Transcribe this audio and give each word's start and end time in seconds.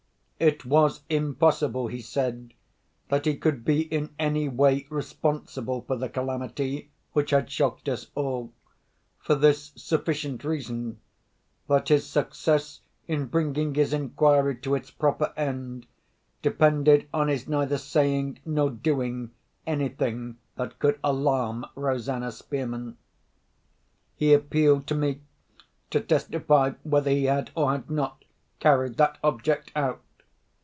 It 0.41 0.65
was 0.65 1.01
impossible, 1.07 1.85
he 1.85 2.01
said, 2.01 2.55
that 3.09 3.25
he 3.27 3.37
could 3.37 3.63
be 3.63 3.81
in 3.83 4.09
any 4.17 4.49
way 4.49 4.87
responsible 4.89 5.81
for 5.83 5.95
the 5.95 6.09
calamity, 6.09 6.89
which 7.13 7.29
had 7.29 7.47
shocked 7.51 7.87
us 7.87 8.09
all, 8.15 8.51
for 9.19 9.35
this 9.35 9.71
sufficient 9.75 10.43
reason, 10.43 10.99
that 11.67 11.89
his 11.89 12.07
success 12.07 12.81
in 13.07 13.27
bringing 13.27 13.75
his 13.75 13.93
inquiry 13.93 14.55
to 14.61 14.73
its 14.73 14.89
proper 14.89 15.31
end 15.37 15.85
depended 16.41 17.07
on 17.13 17.27
his 17.27 17.47
neither 17.47 17.77
saying 17.77 18.39
nor 18.43 18.71
doing 18.71 19.29
anything 19.67 20.37
that 20.55 20.79
could 20.79 20.97
alarm 21.03 21.65
Rosanna 21.75 22.31
Spearman. 22.31 22.97
He 24.15 24.33
appealed 24.33 24.87
to 24.87 24.95
me 24.95 25.21
to 25.91 25.99
testify 25.99 26.71
whether 26.81 27.11
he 27.11 27.25
had, 27.25 27.51
or 27.53 27.73
had 27.73 27.91
not, 27.91 28.25
carried 28.59 28.97
that 28.97 29.19
object 29.23 29.71
out. 29.75 30.01